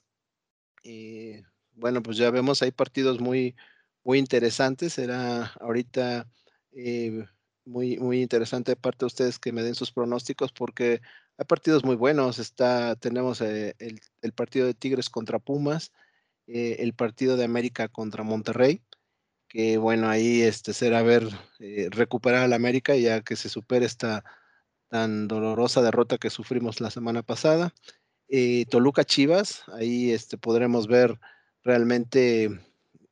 [0.82, 3.56] y bueno, pues ya vemos, hay partidos muy,
[4.04, 4.94] muy interesantes.
[4.94, 6.26] Será ahorita
[6.72, 7.26] eh,
[7.64, 11.00] muy, muy interesante de parte de ustedes que me den sus pronósticos porque
[11.36, 12.38] hay partidos muy buenos.
[12.38, 15.92] Está, tenemos eh, el, el, partido de Tigres contra Pumas,
[16.46, 18.82] eh, el partido de América contra Monterrey,
[19.50, 24.24] que bueno, ahí este, será ver, eh, recuperar al América ya que se supere esta
[24.88, 27.74] tan dolorosa derrota que sufrimos la semana pasada.
[28.28, 31.18] Eh, Toluca Chivas, ahí este, podremos ver
[31.64, 32.60] realmente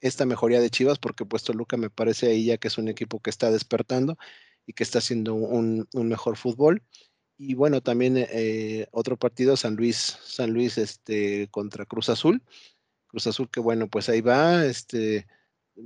[0.00, 3.20] esta mejoría de Chivas, porque pues Toluca me parece ahí ya que es un equipo
[3.20, 4.16] que está despertando
[4.64, 6.84] y que está haciendo un, un mejor fútbol.
[7.36, 12.42] Y bueno, también eh, otro partido, San Luis, San Luis este, contra Cruz Azul.
[13.08, 15.26] Cruz Azul que bueno, pues ahí va, este,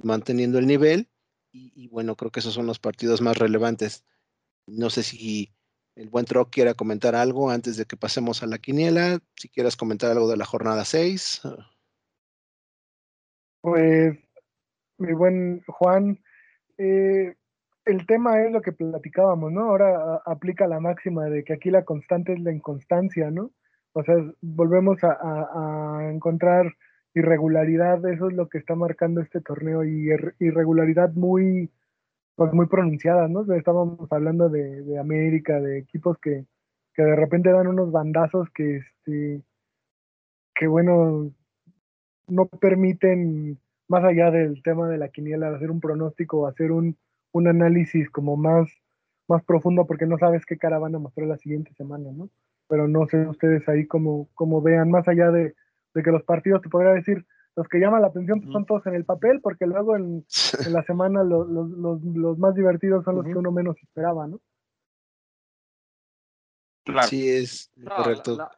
[0.03, 1.09] manteniendo el nivel.
[1.55, 4.07] Y, bueno, creo que esos son los partidos más relevantes.
[4.67, 5.53] No sé si
[5.97, 9.19] el buen Troc quiera comentar algo antes de que pasemos a la quiniela.
[9.37, 11.43] Si quieras comentar algo de la jornada 6.
[13.61, 14.19] Pues,
[14.97, 16.19] mi buen Juan,
[16.79, 17.35] eh,
[17.85, 19.69] el tema es lo que platicábamos, ¿no?
[19.69, 23.53] Ahora aplica la máxima de que aquí la constante es la inconstancia, ¿no?
[23.93, 26.75] O sea, volvemos a encontrar
[27.15, 31.71] irregularidad, eso es lo que está marcando este torneo y irregularidad muy,
[32.37, 33.43] pues muy pronunciadas, ¿no?
[33.55, 36.47] Estábamos hablando de, América, de equipos que,
[36.95, 39.43] que, de repente dan unos bandazos que, este,
[40.55, 41.31] que bueno,
[42.29, 46.97] no permiten, más allá del tema de la quiniela, hacer un pronóstico, hacer un,
[47.33, 48.71] un análisis como más,
[49.29, 52.31] más profundo, porque no sabes qué cara van a mostrar la siguiente semana, ¿no?
[52.69, 55.55] Pero no sé ustedes ahí como, como vean, más allá de,
[55.95, 58.87] de que los partidos, te podría decir, los que llaman la atención pues, son todos
[58.87, 60.25] en el papel, porque luego en,
[60.67, 63.33] en la semana lo, lo, los, los, más divertidos son los uh -huh.
[63.33, 64.41] que uno menos esperaba, ¿no?
[66.85, 67.09] Claro.
[67.09, 68.37] Sí, es no, correcto.
[68.37, 68.51] La, la,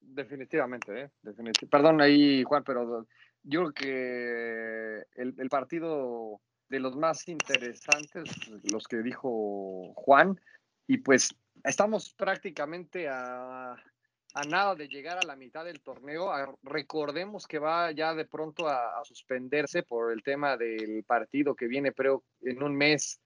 [0.00, 1.10] definitivamente, ¿eh?
[1.22, 3.06] Definitiv Perdón ahí, Juan, pero
[3.42, 8.30] yo creo que el, el, partido de los más interesantes,
[8.72, 10.40] los que dijo Juan,
[10.86, 13.76] y pues estamos prácticamente a
[14.36, 16.30] a nada de llegar a la mitad del torneo.
[16.62, 21.90] Recordemos que va ya de pronto a, suspenderse por el tema del partido que viene,
[21.92, 23.18] pero en un mes,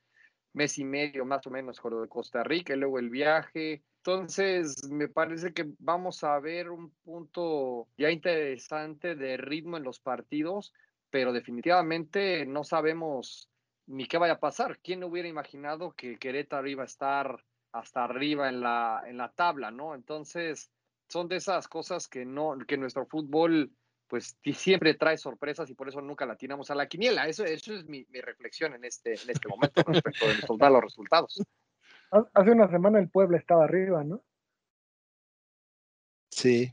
[0.52, 3.82] mes y medio más o menos, de Costa Rica, y luego el viaje.
[3.96, 9.98] Entonces, me parece que vamos a ver un punto ya interesante de ritmo en los
[9.98, 10.72] partidos,
[11.10, 13.50] pero definitivamente no sabemos
[13.86, 14.78] ni qué vaya a pasar.
[14.78, 19.72] ¿Quién hubiera imaginado que Querétaro iba a estar hasta arriba en la, en la tabla,
[19.72, 19.96] no?
[19.96, 20.70] Entonces,
[21.10, 23.72] son de esas cosas que no, que nuestro fútbol
[24.06, 27.28] pues siempre trae sorpresas y por eso nunca la tiramos a la quiniela.
[27.28, 30.82] Eso, eso es mi, mi reflexión en este, en este momento respecto de estos malos
[30.82, 31.42] resultados.
[32.10, 34.22] Hace una semana el pueblo estaba arriba, ¿no?
[36.30, 36.72] Sí.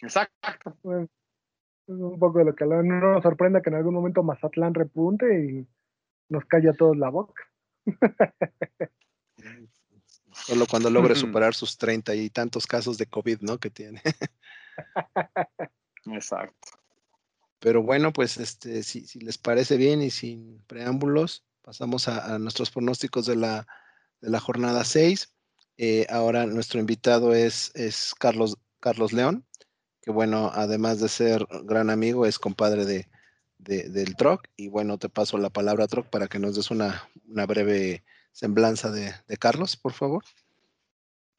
[0.00, 0.76] Exacto.
[0.80, 4.74] Pues, es un poco de lo que no nos sorprenda que en algún momento Mazatlán
[4.74, 5.66] repunte y
[6.30, 7.42] nos calla a todos la boca.
[10.50, 13.58] Solo cuando logre superar sus treinta y tantos casos de COVID, ¿no?
[13.58, 14.02] Que tiene.
[16.06, 16.70] Exacto.
[17.60, 22.40] Pero bueno, pues este, si, si, les parece bien y sin preámbulos, pasamos a, a
[22.40, 23.68] nuestros pronósticos de la,
[24.20, 25.32] de la jornada 6.
[25.76, 29.46] Eh, ahora nuestro invitado es, es Carlos, Carlos León,
[30.02, 33.08] que bueno, además de ser gran amigo, es compadre de,
[33.58, 34.48] de, del Troc.
[34.56, 38.90] Y bueno, te paso la palabra, Troc, para que nos des una, una breve semblanza
[38.90, 40.24] de, de, Carlos, por favor.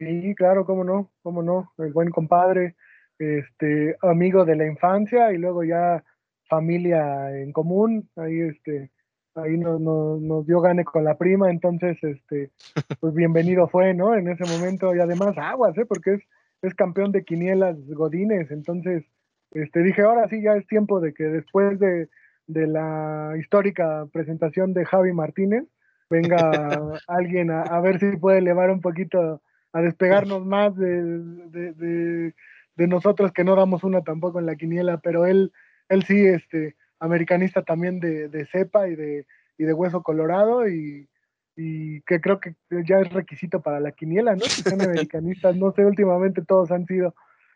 [0.02, 2.76] Sí, claro, cómo no, cómo no, el buen compadre,
[3.20, 6.04] este, amigo de la infancia y luego ya
[6.50, 8.90] familia en común, ahí este,
[9.36, 12.50] ahí nos, nos, nos dio gane con la prima, entonces este,
[13.00, 14.16] pues bienvenido fue, ¿no?
[14.16, 15.86] En ese momento, y además aguas, ¿eh?
[15.86, 16.22] Porque es,
[16.64, 19.06] es campeón de quinielas Godines, entonces
[19.52, 22.10] este, dije, ahora sí ya es tiempo de que después de,
[22.48, 25.66] de la histórica presentación de Javi Martínez,
[26.10, 26.38] venga
[27.08, 32.36] alguien a, a, ver si puede elevar un poquito a despegarnos más de, de, de,
[32.76, 35.52] de, nosotros que no damos una tampoco en la quiniela, pero él,
[35.90, 39.26] él sí, este, americanista también de, de cepa y de,
[39.58, 41.10] y de hueso colorado y,
[41.56, 42.56] y que creo que
[42.86, 44.46] ya es requisito para la quiniela, ¿no?
[44.46, 47.16] Si son americanistas, no sé, últimamente todos han sido,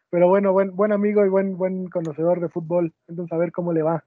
[0.10, 3.74] pero bueno, buen, buen amigo y buen, buen conocedor de fútbol, entonces a ver cómo
[3.74, 4.06] le va.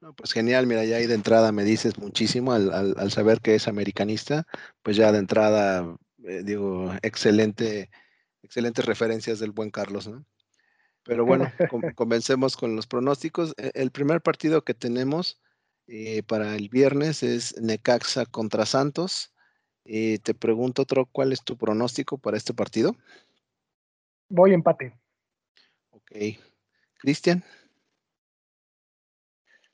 [0.00, 3.40] No, pues genial, mira, ya ahí de entrada me dices muchísimo al, al, al saber
[3.40, 4.44] que es americanista,
[4.82, 7.90] pues ya de entrada, eh, digo, excelente,
[8.42, 10.24] excelentes referencias del buen Carlos, ¿no?
[11.04, 13.54] Pero bueno, com comencemos con los pronósticos.
[13.58, 15.40] E, el primer partido que tenemos
[15.86, 19.34] eh, para el viernes es Necaxa contra Santos.
[19.84, 22.96] Eh, te pregunto, otro, ¿cuál es tu pronóstico para este partido?
[24.30, 24.98] Voy empate.
[25.90, 26.12] Ok.
[26.98, 27.44] Cristian.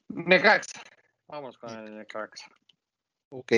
[0.08, 0.82] Necaxa.
[1.28, 2.50] Vamos con el Necaxa.
[3.28, 3.52] Ok.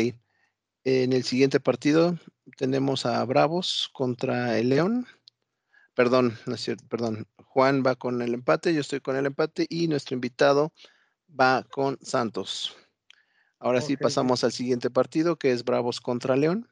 [0.85, 2.19] En el siguiente partido
[2.57, 5.07] tenemos a Bravos contra el León.
[5.95, 7.27] Perdón, no es cierto, perdón.
[7.45, 10.73] Juan va con el empate, yo estoy con el empate y nuestro invitado
[11.29, 12.77] va con Santos.
[13.61, 16.69] Ahora okay, sí pasamos al siguiente partido que es Bravos contra León.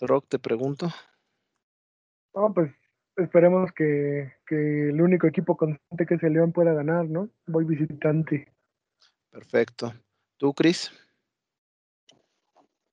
[0.00, 0.90] Rock, te pregunto.
[2.34, 2.72] No, pues
[3.16, 7.30] esperemos que, que, el único equipo constante que es el León pueda ganar, ¿no?
[7.46, 8.52] Voy visitante.
[9.30, 9.94] Perfecto.
[10.36, 10.90] ¿Tú, Cris?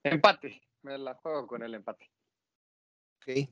[0.03, 0.61] Empate.
[0.81, 2.09] Me la juego con el empate.
[3.17, 3.49] Ok.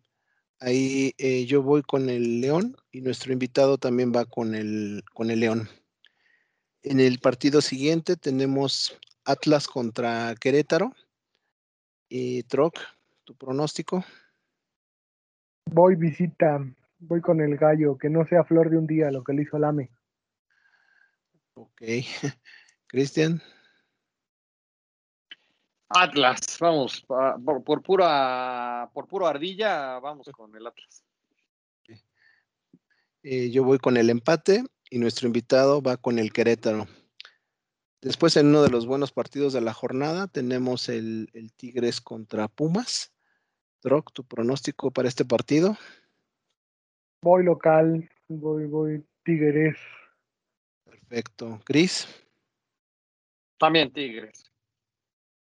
[0.59, 5.31] Ahí eh, yo voy con el León y nuestro invitado también va con el, con
[5.31, 5.69] el León.
[6.83, 10.93] En el partido siguiente tenemos Atlas contra Querétaro.
[12.09, 12.75] Y Troc,
[13.23, 14.03] tu pronóstico.
[15.71, 16.59] Voy visita,
[16.99, 19.57] voy con el gallo, que no sea flor de un día lo que le hizo
[19.57, 19.89] Lame.
[21.53, 21.81] Ok.
[22.87, 23.41] Cristian.
[25.93, 31.03] Atlas, vamos, por, por, pura por puro ardilla, vamos con el Atlas.
[33.23, 36.87] Eh, yo voy con el empate y nuestro invitado va con el Querétaro.
[38.01, 42.47] Después, en uno de los buenos partidos de la jornada, tenemos el, el Tigres contra
[42.47, 43.13] Pumas.
[43.83, 45.77] Droc, tu pronóstico para este partido.
[47.23, 49.77] Voy local, voy, voy Tigres.
[50.83, 51.61] Perfecto.
[51.63, 52.07] Cris.
[53.59, 54.50] También Tigres.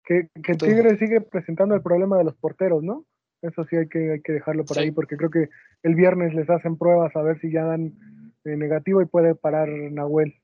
[0.05, 3.05] Que, que Tigres sigue presentando el problema de los porteros, ¿no?
[3.41, 4.83] Eso sí hay que, hay que dejarlo por sí.
[4.83, 5.49] ahí, porque creo que
[5.83, 7.93] el viernes les hacen pruebas a ver si ya dan
[8.45, 10.35] eh, negativo y puede parar Nahuel.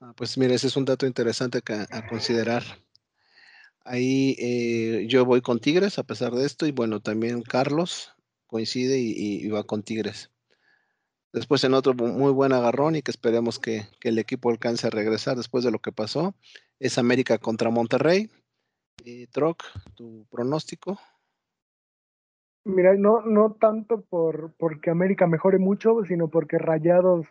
[0.00, 2.62] Ah, pues mire, ese es un dato interesante que, a considerar.
[3.84, 8.12] Ahí eh, yo voy con Tigres a pesar de esto y bueno, también Carlos
[8.46, 10.30] coincide y, y, y, va con Tigres.
[11.32, 14.90] Después en otro muy buen agarrón y que esperemos que, que, el equipo alcance a
[14.90, 16.34] regresar después de lo que pasó,
[16.78, 18.30] es América contra Monterrey.
[19.04, 19.62] Eh, Troc,
[19.94, 20.98] tu pronóstico.
[22.64, 27.26] Mira, no, no tanto por porque América mejore mucho, sino porque Rayados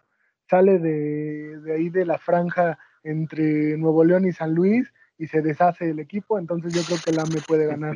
[0.50, 5.42] sale de, de ahí de la franja entre Nuevo León y San Luis y se
[5.42, 7.96] deshace el equipo, entonces yo creo que el AME puede ganar.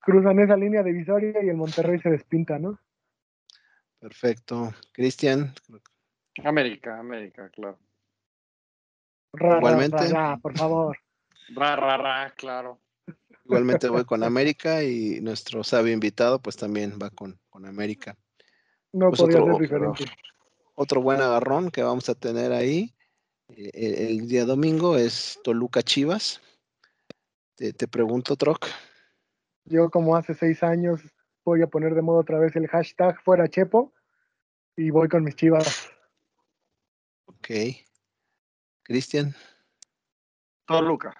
[0.00, 2.78] Cruzan esa línea divisoria y el Monterrey se despinta, ¿no?
[3.98, 4.72] Perfecto.
[4.92, 5.52] Cristian.
[6.44, 7.78] América, América, claro.
[9.32, 9.96] Ra, Igualmente.
[9.96, 10.98] Ra, ra, por favor.
[11.48, 12.80] Ra, ra, ra, claro.
[13.44, 18.16] Igualmente voy con América y nuestro sabio invitado pues también va con, con América.
[18.92, 20.04] No pues podría otro, ser diferente.
[20.74, 22.94] Otro buen agarrón que vamos a tener ahí
[23.56, 26.40] el, el día domingo es Toluca Chivas.
[27.56, 28.68] Te, te, pregunto, Troc.
[29.64, 31.00] Yo como hace seis años
[31.44, 33.92] voy a poner de moda otra vez el hashtag fuera Chepo
[34.76, 35.90] y voy con mis Chivas.
[37.26, 37.50] Ok.
[38.90, 39.32] Cristian.
[40.66, 41.14] Toluca.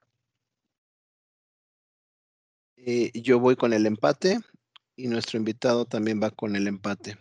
[2.76, 4.40] Eh, yo voy con el empate
[4.96, 7.16] y nuestro invitado también va con el empate.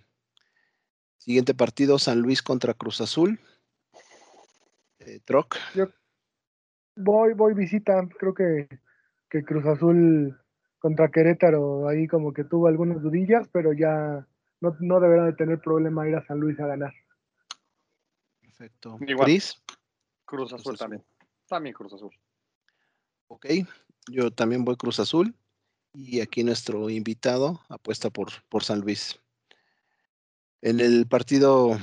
[1.20, 3.40] Siguiente partido, San Luis contra Cruz Azul.
[4.98, 5.56] Eh, Troc.
[5.76, 5.86] Yo
[6.96, 8.10] voy, voy visita.
[8.18, 8.68] Creo que,
[9.30, 10.36] que, Cruz Azul
[10.80, 14.28] contra Querétaro ahí como que tuvo algunas dudillas, pero ya
[14.62, 16.94] no, no deberá de tener problema ir a San Luis a ganar.
[18.42, 18.98] Perfecto.
[19.02, 19.28] Igual.
[20.30, 21.06] Cruz Azul, Cruz Azul también.
[21.48, 22.12] También Cruz Azul.
[23.28, 23.48] Ok,
[24.12, 25.36] yo también voy Cruz Azul.
[25.92, 29.20] Y aquí nuestro invitado apuesta por, por San Luis.
[30.62, 31.80] En el partido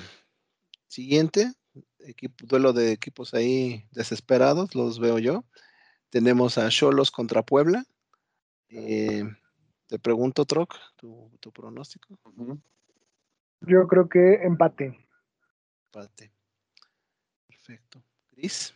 [0.87, 1.53] siguiente,
[1.99, 5.45] equipo, duelo de equipos ahí desesperados, los veo yo.
[6.11, 7.85] Tenemos a Cholos contra Puebla.
[8.69, 9.25] Eh,
[9.89, 12.17] te pregunto, Troc, tu, tu pronóstico.
[12.23, 12.63] Uh -huh.
[13.63, 14.97] Yo creo que empate.
[15.87, 16.31] Empate.
[17.49, 18.06] Perfecto.
[18.37, 18.74] Cris.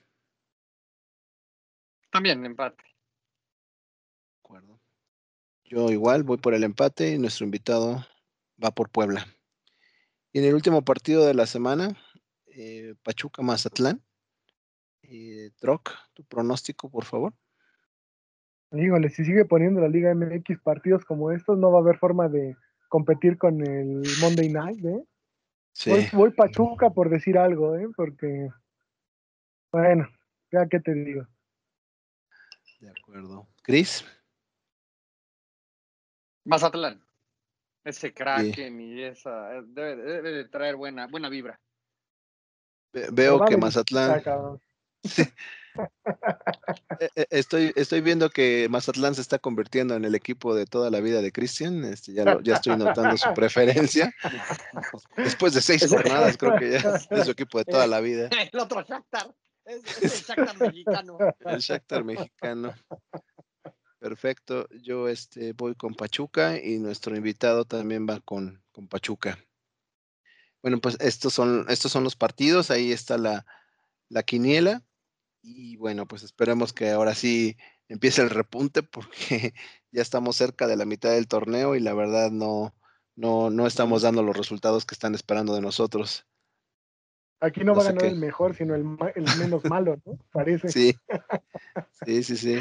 [2.11, 2.83] También empate.
[2.83, 4.81] De acuerdo.
[5.65, 8.05] Yo igual voy por el empate y nuestro invitado
[8.63, 9.27] va por Puebla.
[10.33, 11.97] Y en el último partido de la semana,
[12.47, 14.03] eh, Pachuca Mazatlán.
[15.03, 17.35] Eh, Troc, tu pronóstico, por favor.
[18.73, 22.29] Híjole, si sigue poniendo la Liga MX partidos como estos, no va a haber forma
[22.29, 22.57] de
[22.89, 25.05] competir con el Monday Night, ¿eh?
[25.73, 25.91] Sí.
[25.91, 27.89] Voy, voy Pachuca por decir algo, ¿eh?
[27.97, 28.49] Porque,
[29.73, 30.09] bueno,
[30.53, 31.27] ya que te digo.
[32.81, 33.47] De acuerdo.
[33.63, 34.05] Cris,
[36.45, 37.05] Mazatlán.
[37.85, 39.57] Ese Kraken y esa.
[39.57, 41.61] eh, Debe, debe de traer buena, buena vibra.
[42.93, 44.23] ve- veo que Mazatlán.
[46.99, 50.91] Eh, eh, Estoy, estoy viendo que Mazatlán se está convirtiendo en el equipo de toda
[50.91, 51.85] la vida de Cristian.
[51.85, 54.13] Este, ya, lo- ya estoy notando su preferencia.
[55.17, 56.79] Después de seis jornadas, creo que ya
[57.11, 58.29] es su equipo de toda la vida.
[58.53, 59.33] El otro Shakhtar.
[59.71, 61.19] Es, el Shakhtar mexicano.
[61.41, 62.75] El Shakhtar mexicano.
[64.01, 64.69] Perfecto.
[64.83, 69.39] Yo este, voy con Pachuca y nuestro invitado también va con, con Pachuca.
[70.63, 72.71] Bueno, pues estos son, estos son los partidos.
[72.71, 73.47] Ahí está la,
[74.09, 74.83] la quiniela.
[75.43, 77.57] Y bueno, pues esperemos que ahora sí
[77.89, 79.55] empiece el repunte porque
[79.93, 82.75] ya estamos cerca de la mitad del torneo y la verdad no,
[83.17, 86.27] no, no estamos dando los resultados que están esperando de nosotros.
[87.41, 88.09] Aquí no, No va a ganar qué.
[88.09, 90.19] el mejor, sino el, ma- el menos malo, ¿no?
[90.33, 90.69] Parece.
[90.69, 90.95] Sí,
[92.05, 92.59] sí, sí, sí.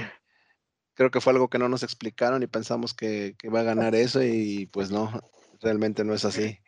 [0.94, 3.96] Creo que fue algo que no nos explicaron y pensamos que, que va a ganar
[3.96, 5.12] eso y pues no,
[5.62, 6.60] realmente no es así.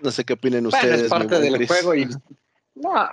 [0.00, 0.96] No sé qué opinen Bueno, ustedes.
[0.98, 1.68] es mi parte del Chris.
[1.68, 2.08] juego y.
[2.76, 3.08] No,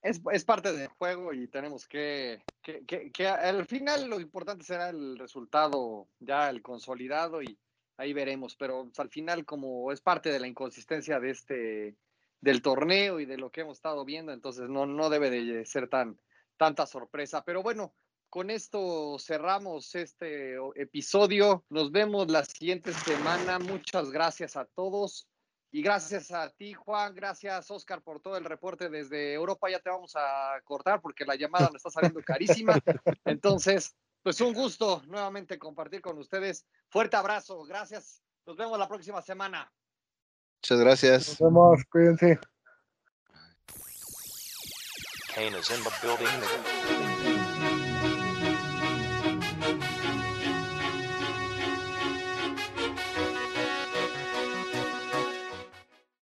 [0.00, 4.64] es, es parte del juego y tenemos que, que, que, que al final lo importante
[4.64, 7.58] será el resultado, ya el consolidado y
[8.02, 8.56] ahí veremos.
[8.56, 11.96] Pero pues, al final, como es parte de la inconsistencia de este
[12.40, 15.88] del torneo y de lo que hemos estado viendo, entonces no, no debe de ser
[15.88, 16.18] tan
[16.56, 17.44] tanta sorpresa.
[17.44, 17.94] Pero bueno,
[18.28, 21.64] con esto cerramos este episodio.
[21.68, 23.58] Nos vemos la siguiente semana.
[23.58, 25.28] Muchas gracias a todos.
[25.74, 27.14] Y gracias a ti, Juan.
[27.14, 29.70] Gracias, Oscar, por todo el reporte desde Europa.
[29.70, 32.74] Ya te vamos a cortar porque la llamada nos está saliendo carísima.
[33.24, 36.64] Entonces, pues un gusto nuevamente compartir con ustedes.
[36.88, 37.62] Fuerte abrazo.
[37.64, 38.22] Gracias.
[38.46, 39.72] Nos vemos la próxima semana.
[40.62, 41.28] Muchas gracias.
[41.28, 42.38] Nos vemos, cuídense.
[45.34, 47.11] Kane is in the building.